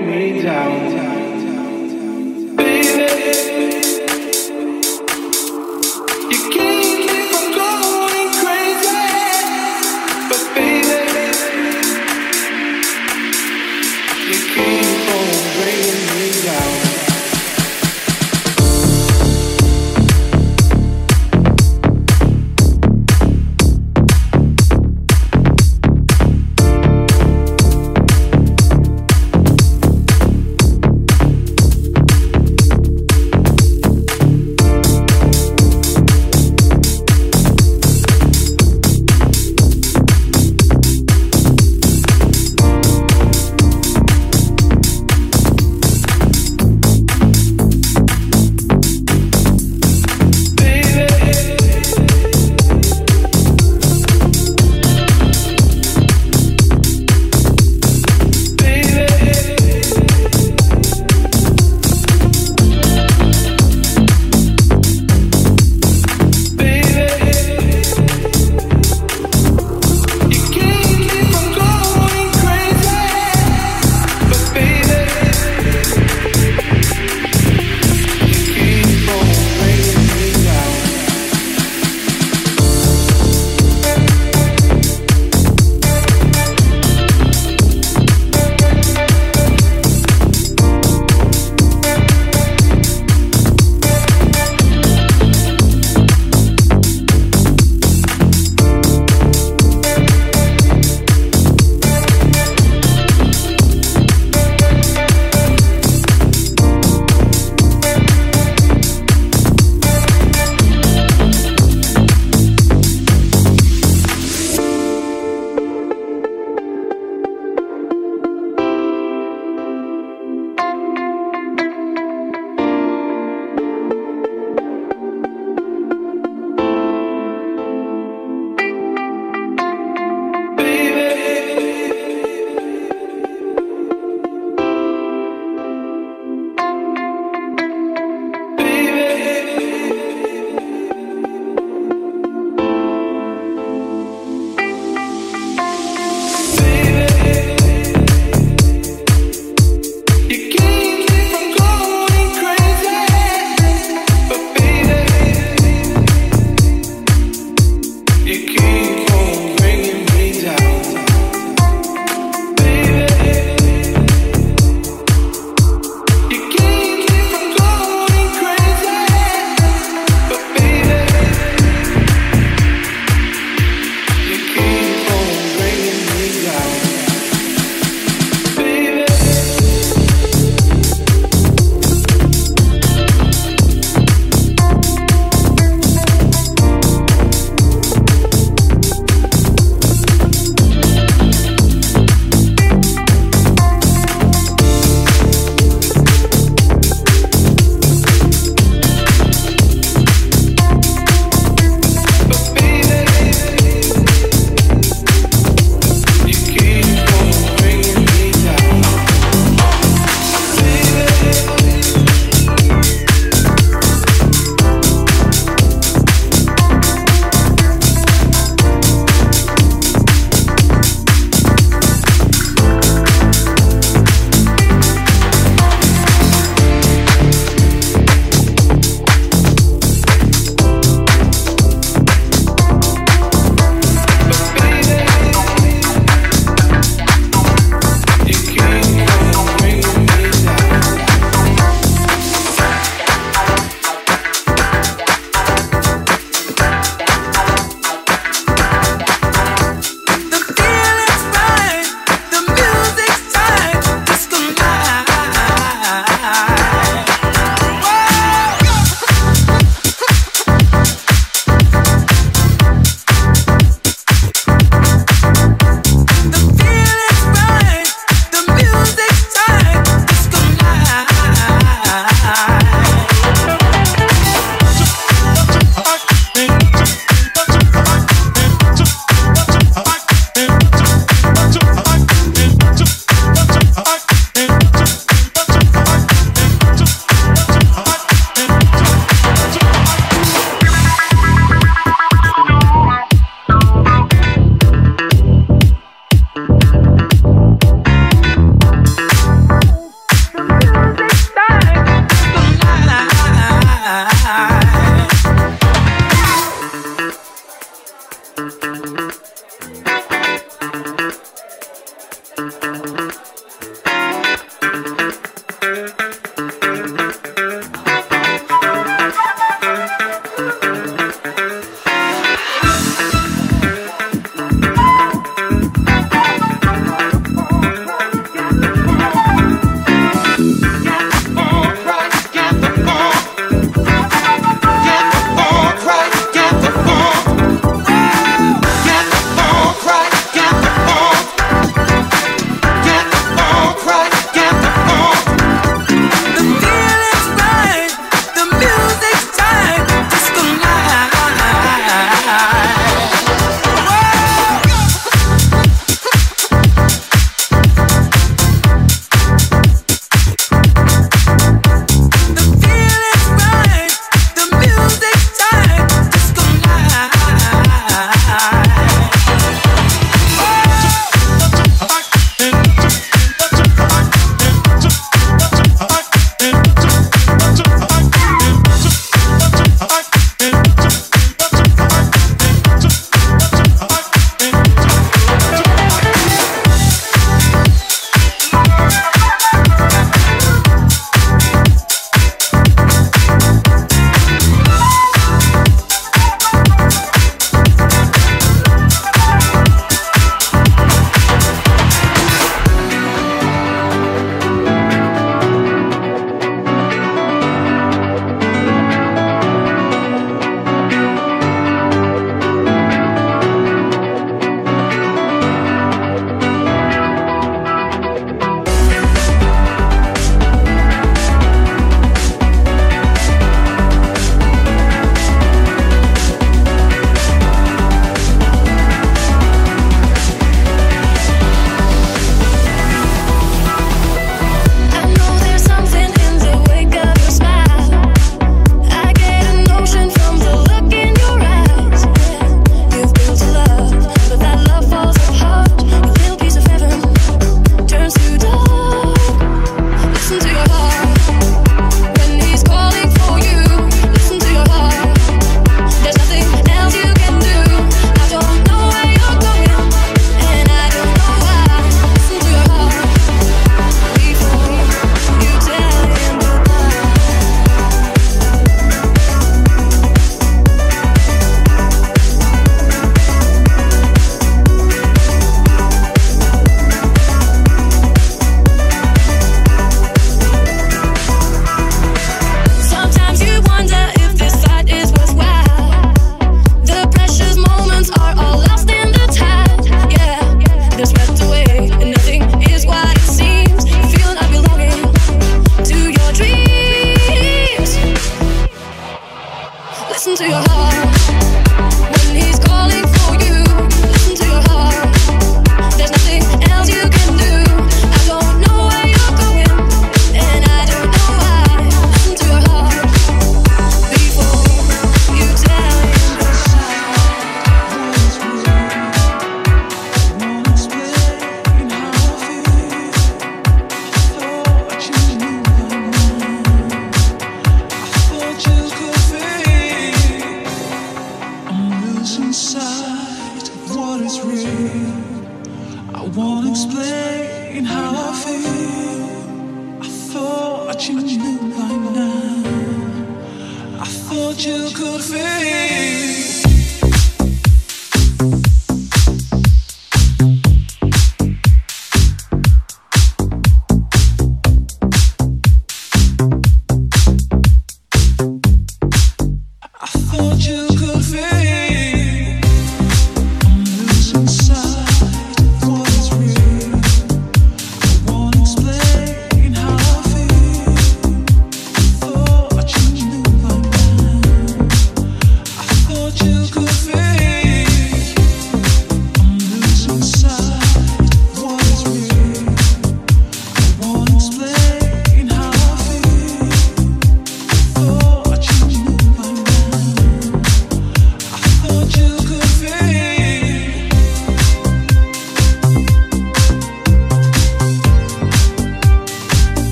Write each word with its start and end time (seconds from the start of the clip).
me 0.00 0.42
down. 0.42 0.93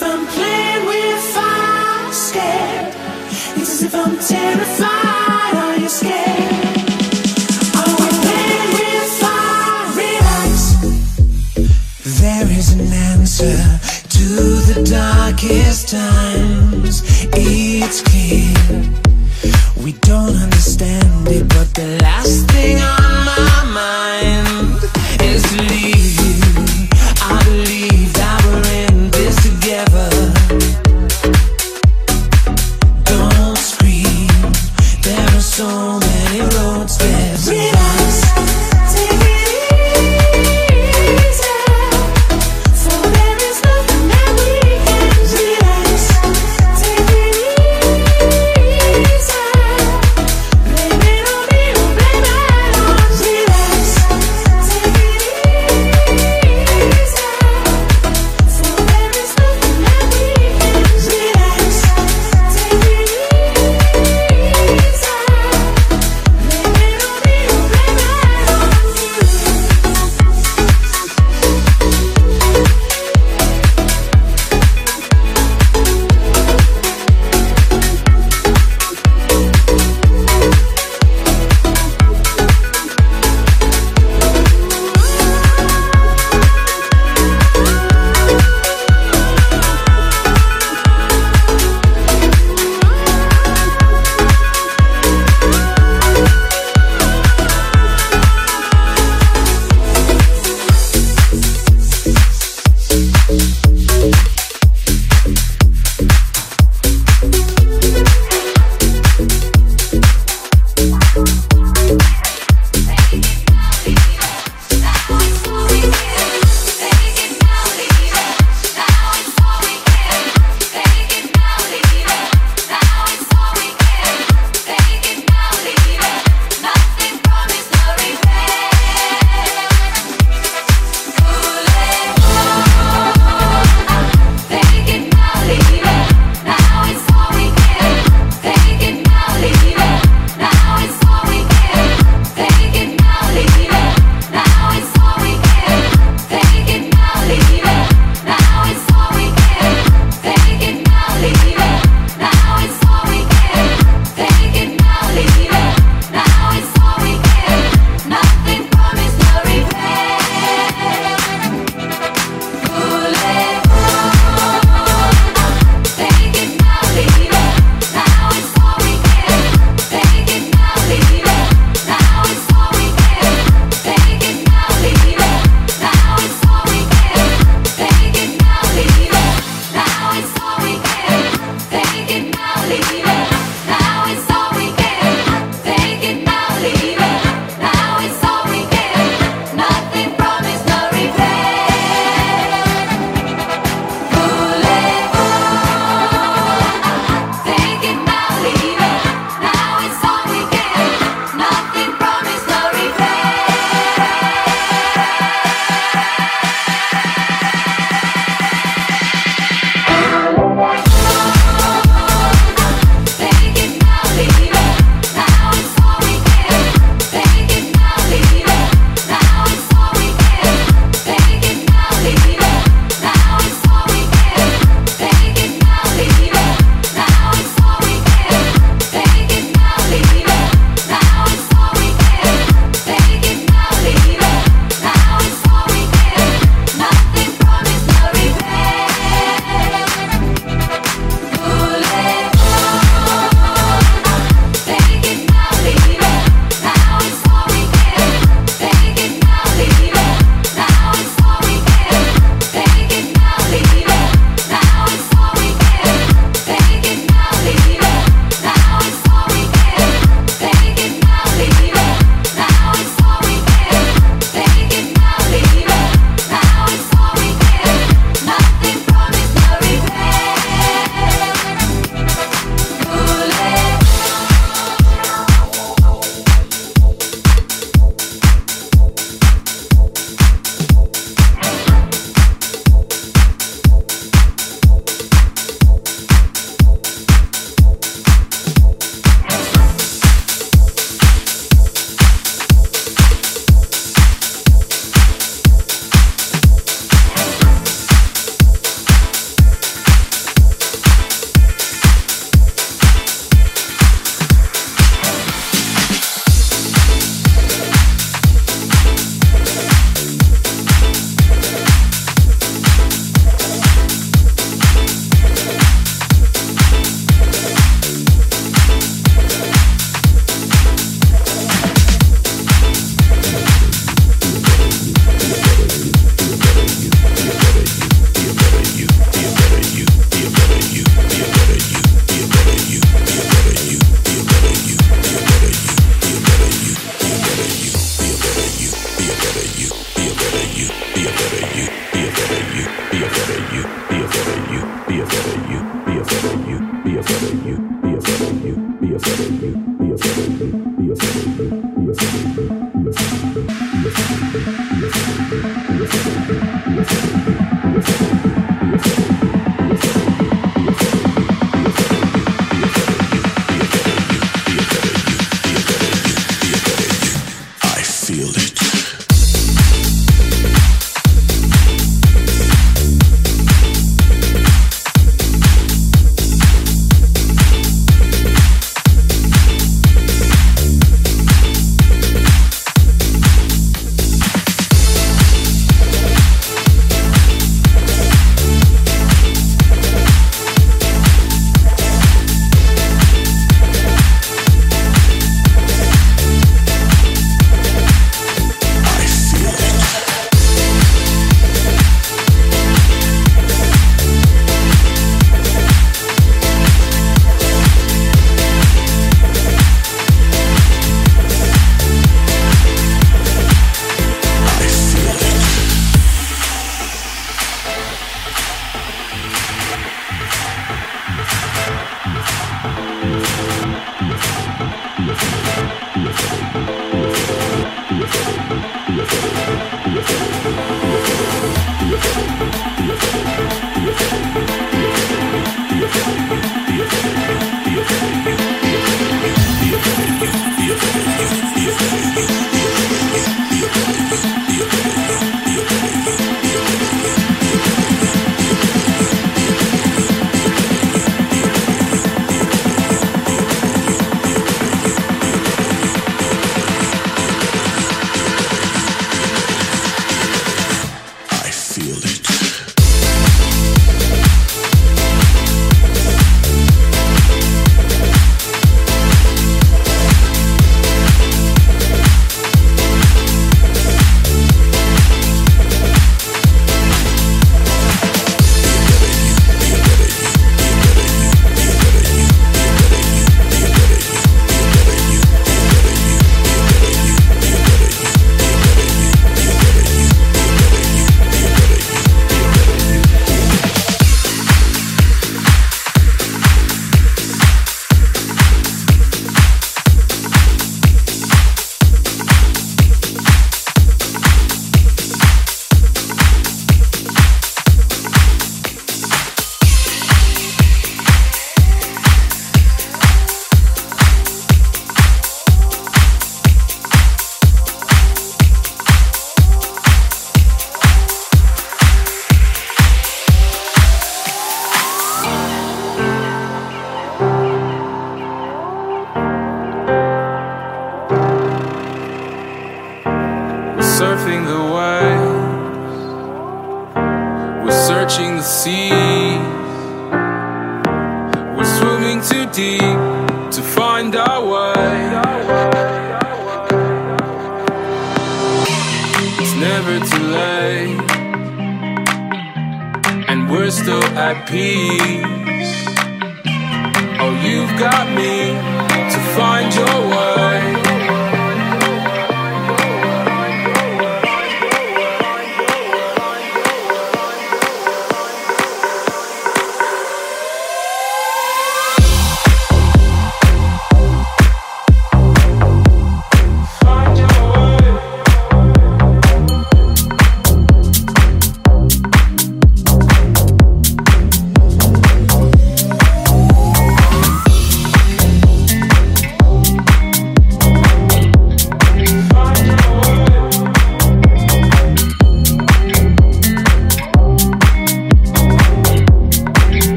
If 0.00 0.04
I'm 0.04 0.26
playing 0.28 0.86
with 0.86 1.24
fire, 1.34 2.12
scared. 2.12 2.94
It's 3.56 3.70
as 3.70 3.82
if 3.82 3.94
I'm 3.96 4.16
terrified. 4.16 5.54
Are 5.56 5.76
you 5.76 5.88
scared? 5.88 6.76
Are 7.80 7.94
we 7.98 8.08
playing 8.24 8.70
with 8.78 9.10
fire? 9.22 9.86
Relax. 9.98 10.58
There 12.20 12.48
is 12.58 12.68
an 12.74 12.92
answer 13.10 13.58
to 14.16 14.24
the 14.70 14.86
darkest 14.88 15.88
times. 15.88 16.27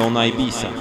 Listening 0.00 0.14
My 0.14 0.30
Own 0.30 0.32
Ibiza. 0.32 0.79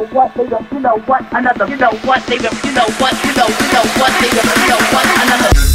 know 0.00 0.06
what, 0.14 0.34
they 0.34 0.46
don't, 0.46 0.72
you 0.72 0.80
know 0.80 0.98
what, 1.06 1.24
another, 1.32 1.66
you 1.68 1.76
know 1.76 1.90
what, 2.04 2.24
they 2.26 2.38
don't, 2.38 2.64
you 2.64 2.72
know 2.72 2.86
what, 2.98 3.12
you 3.24 3.34
know, 3.34 3.46
you 3.48 3.72
know 3.72 3.84
what, 3.98 4.12
they 4.20 4.30
don't, 4.30 4.56
you 4.56 4.68
know 4.68 4.78
what, 4.92 5.06
another. 5.22 5.67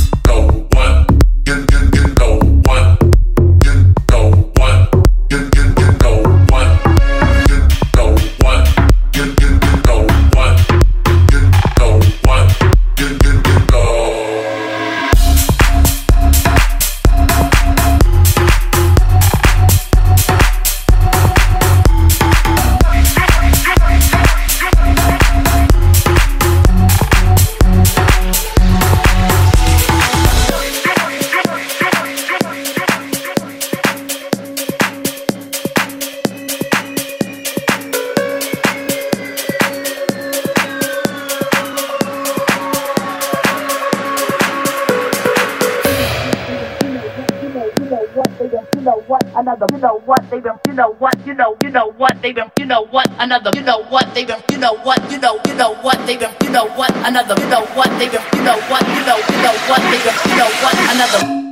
you 50.73 50.77
know 50.77 50.93
what, 50.93 51.13
you 51.27 51.35
know, 51.35 51.55
you 51.61 51.69
know 51.69 51.91
what 51.91 52.19
they've 52.23 52.33
been, 52.33 52.49
you 52.57 52.65
know 52.65 52.87
what 52.87 53.07
another, 53.19 53.51
you 53.53 53.61
know 53.61 53.83
what 53.89 54.11
they've 54.15 54.25
been, 54.25 54.41
you 54.49 54.57
know 54.57 54.73
what, 54.77 54.99
you 55.11 55.19
know, 55.19 55.39
you 55.45 55.53
know 55.53 55.75
what 55.83 56.03
they've 56.07 56.19
been, 56.19 56.31
you 56.43 56.49
know 56.49 56.67
what 56.69 56.89
another, 57.05 57.35
you 57.39 57.47
know 57.47 57.63
what 57.75 57.89
they've 57.99 58.11
been, 58.11 58.23
you 58.33 58.43
know 58.43 58.59
what, 58.71 58.81
you 58.87 59.05
know, 59.05 59.17
you 59.17 59.43
know 59.43 59.53
what 59.69 59.81
they've 59.91 60.03
been, 60.03 60.31
you 60.31 60.35
know 60.35 60.49
what 60.63 60.75
another. 60.89 61.42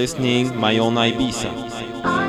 Listening 0.00 0.56
my 0.56 0.78
own 0.78 0.94
Ibiza. 0.94 2.19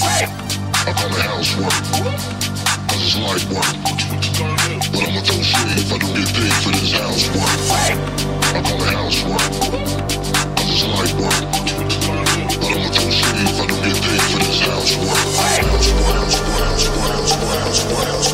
I 0.00 0.92
call 0.96 1.12
it 1.12 1.20
housework. 1.20 1.68
Cause 2.88 3.02
it's 3.02 3.16
life 3.20 3.44
work. 3.52 3.76
But 4.90 5.04
I'ma 5.04 5.20
throw 5.20 5.42
shade 5.42 5.76
if 5.76 5.92
I 5.92 5.98
don't 5.98 6.14
get 6.16 6.32
paid 6.32 6.56
for 6.64 6.72
this 6.72 6.92
housework. 6.96 7.60
I 7.70 8.62
call 8.64 8.80
it 8.80 8.88
housework. 8.88 9.52
Cause 10.56 10.70
it's 10.72 10.84
life 10.88 11.12
work. 11.20 11.44
But 12.56 12.72
I'ma 12.72 12.88
throw 12.88 13.10
shade 13.10 13.44
if 13.44 13.60
I 13.60 13.66
don't 13.68 13.82
get 13.84 13.98
paid 14.00 14.22
for 14.32 14.38
this 14.40 14.60
housework. 14.64 15.20
Housework, 15.60 16.16
housework, 16.16 16.56
housework, 16.62 17.12
housework, 17.12 17.60
housework, 17.60 18.06
housework. 18.08 18.31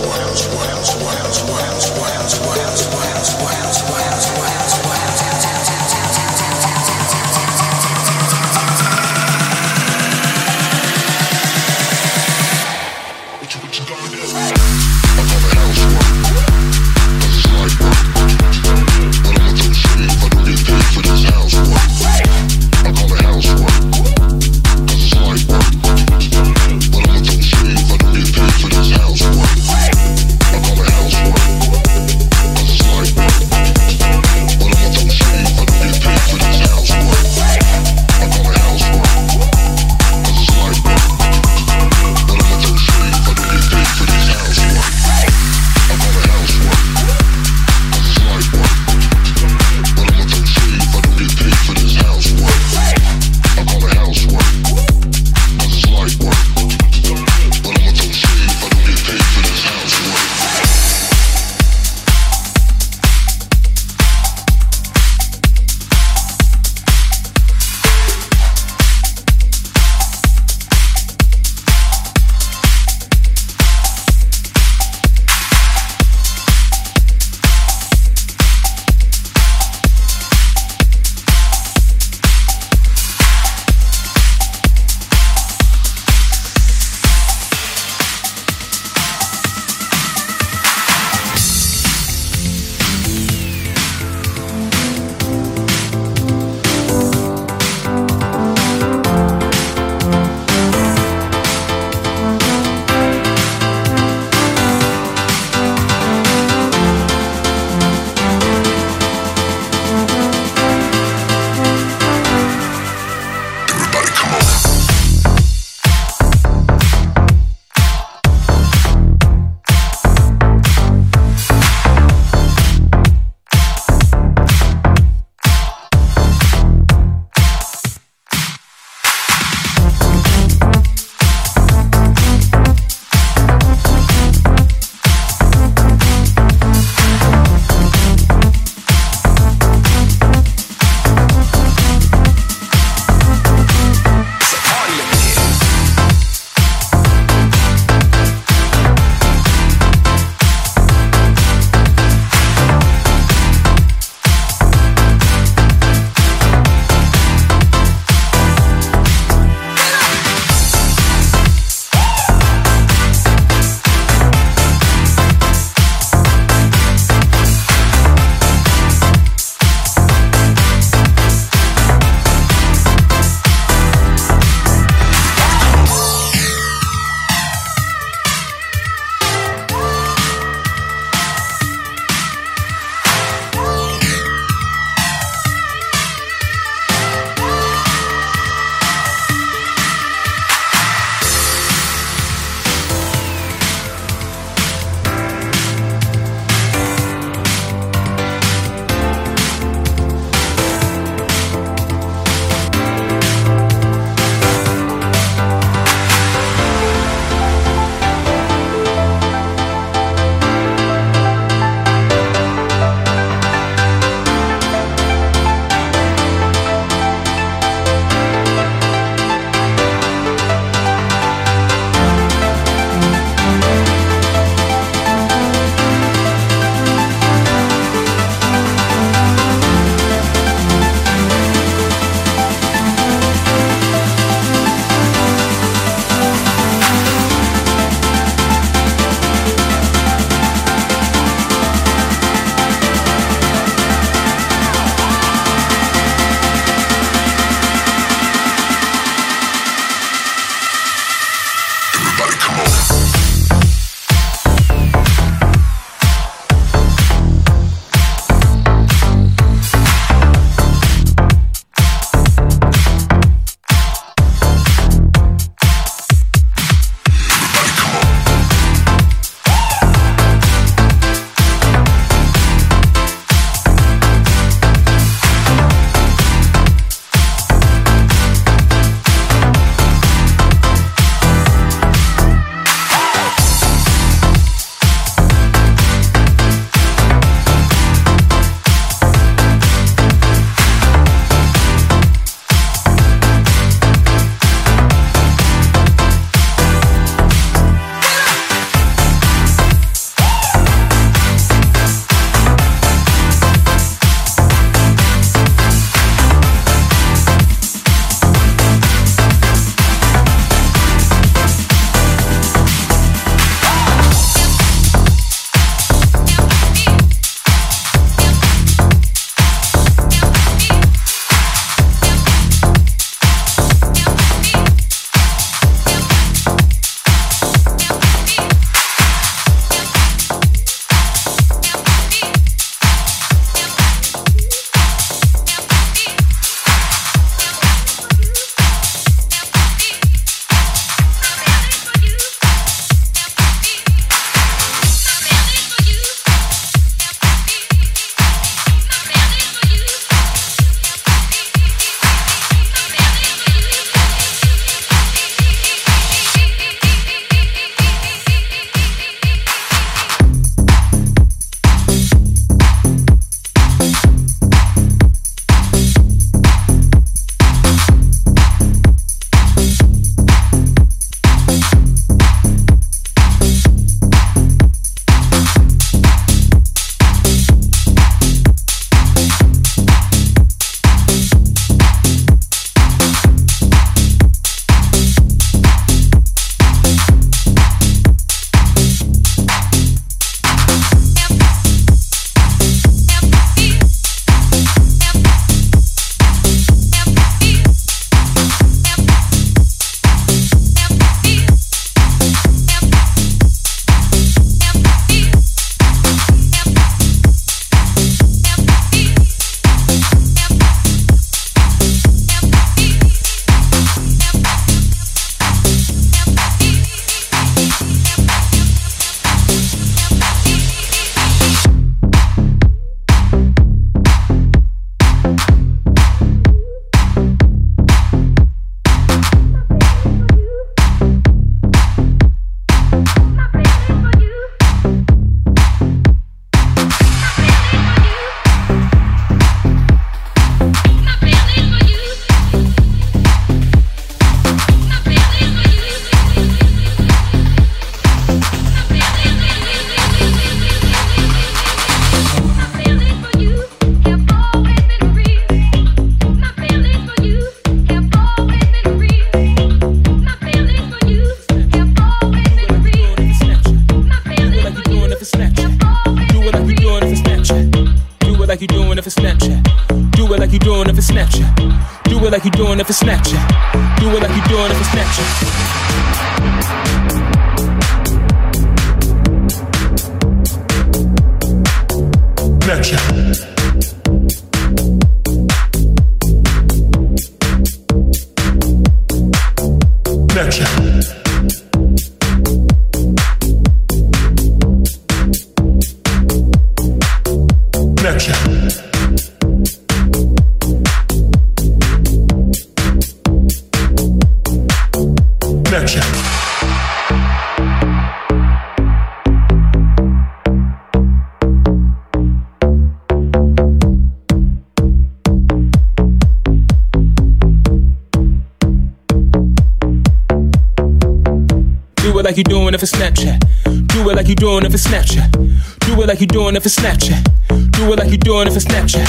Like 524.28 524.40
you're 524.42 524.50
doing 524.50 524.66
it 524.66 524.70
for 524.70 524.76
Snapchat. 524.76 525.32
Do 525.80 526.02
it 526.02 526.06
like 526.06 526.20
you're 526.20 526.26
doing 526.26 526.54
it 526.54 526.62
for 526.62 526.68
Snapchat. 526.68 527.70
Do 527.72 527.90
it 527.92 527.98
like 527.98 528.08
you're 528.08 528.18
doing 528.18 528.46
it 528.46 528.52
for 528.52 528.60
Snapchat. 528.60 529.08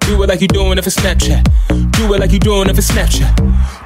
Do 0.00 0.22
it 0.22 0.26
like 0.26 0.40
you're 0.40 0.48
doing 0.48 0.78
it 0.78 0.82
for 0.82 0.90
Snapchat. 0.90 1.44
Do 1.92 2.14
it 2.14 2.18
like 2.18 2.32
you're 2.32 2.40
doing 2.40 2.70
it 2.70 2.76
for 2.76 2.82
Snapchat. 2.82 3.36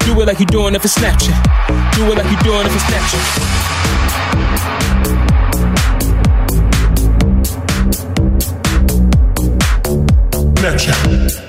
Do 0.05 0.21
it 0.21 0.25
like 0.25 0.39
you're 0.39 0.45
doing 0.45 0.75
it 0.75 0.81
for 0.81 0.87
Snapchat. 0.87 1.95
Do 1.95 2.05
it 2.05 2.17
like 2.17 2.31
you're 2.31 2.41
doing 2.43 2.65
it 2.65 2.71
for. 2.71 2.79
Snapchat. 2.79 3.23
Snapchat. 10.55 11.48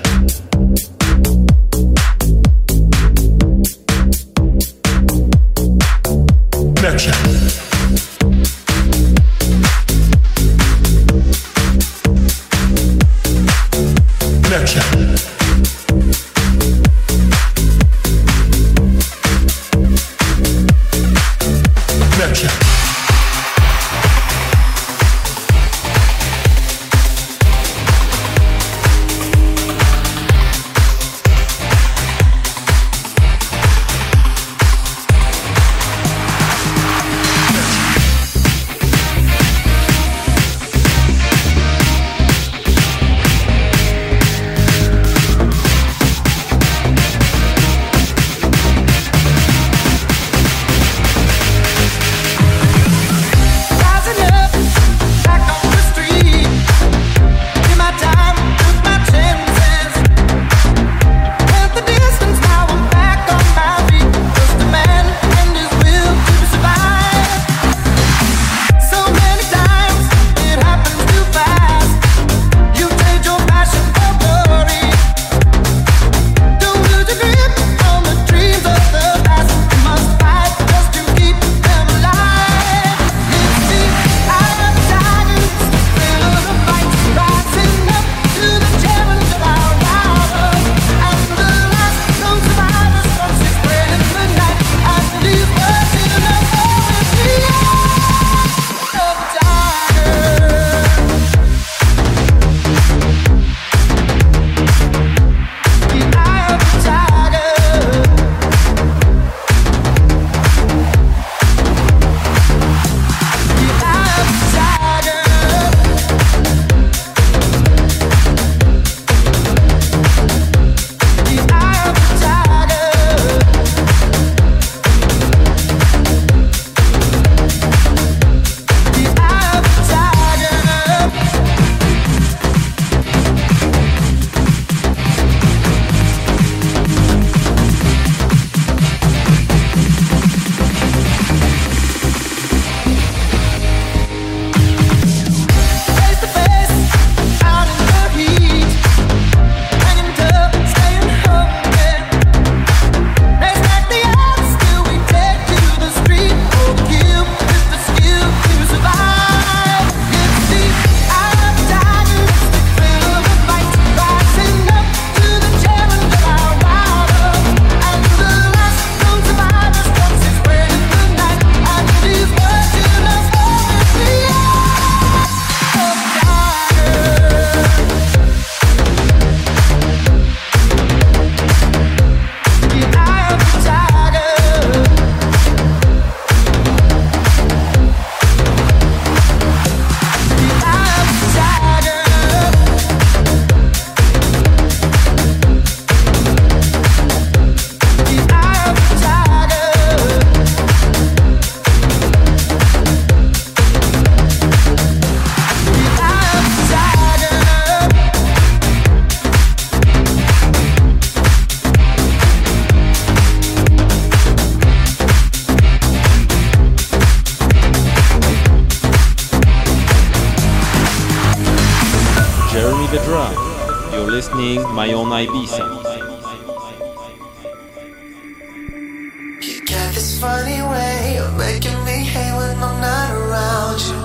Funny 230.21 230.61
way 230.61 231.17
of 231.17 231.35
making 231.35 231.77
me 231.83 231.97
hate 232.13 232.35
when 232.37 232.55
I'm 232.67 232.77
not 232.79 233.09
around 233.21 233.79
you. 233.89 234.01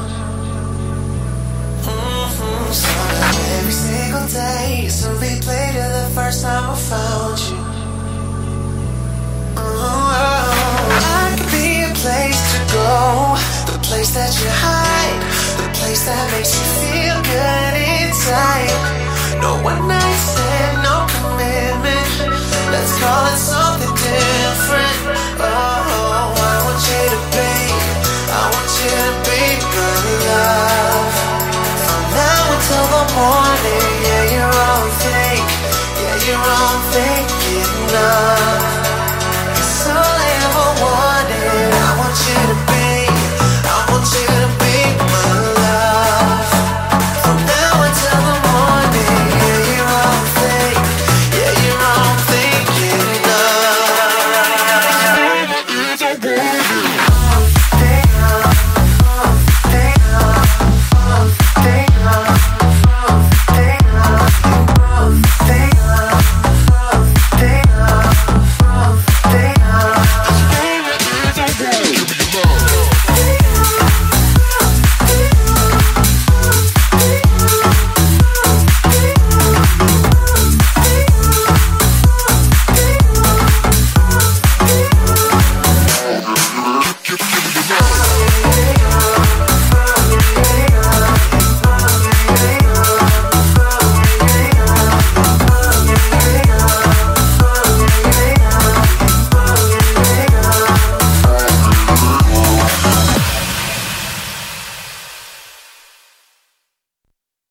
Mm-hmm. 1.84 2.72
So 2.72 2.92
every 3.58 3.76
single 3.86 4.26
day 4.28 4.86
is 4.86 5.04
a 5.04 5.12
replay 5.20 5.66
to 5.76 5.84
the 5.98 6.08
first 6.14 6.40
time 6.40 6.70
I 6.70 6.76
found 6.90 7.38
you. 7.48 7.60
Oh, 9.58 10.08
I 11.20 11.36
could 11.36 11.52
be 11.52 11.84
a 11.84 11.92
place 12.02 12.40
to 12.52 12.58
go, 12.72 13.36
the 13.70 13.78
place 13.86 14.10
that 14.16 14.32
you 14.40 14.48
hide, 14.64 15.20
the 15.60 15.68
place 15.78 16.02
that 16.08 16.24
makes 16.32 16.52
you 16.56 16.66
feel 16.80 17.18
good 17.34 17.74
inside. 18.00 18.72
No 19.42 19.52
one 19.62 19.86
night 19.86 20.18
stand. 20.30 20.85
Let's 22.70 22.92
call 22.98 23.26
it 23.26 23.38
something 23.38 23.94
different. 23.94 24.96
Oh, 25.38 25.44
I 25.44 26.54
want 26.66 26.80
you 26.90 27.02
to 27.14 27.20
be, 27.34 27.52
I 28.30 28.42
want 28.52 28.72
you 28.82 28.90
to 28.90 29.12
be 29.26 29.42
my 29.74 29.96
love. 30.26 31.14
From 31.86 32.02
now 32.14 32.42
until 32.56 32.86
the 32.94 33.04
morning, 33.16 33.88
yeah, 34.06 34.24
you're 34.34 34.56
all 34.66 34.86
fake, 35.02 35.50
yeah, 36.02 36.16
you're 36.26 36.46
all 36.58 36.78
fake 36.92 37.32
enough. 37.62 38.75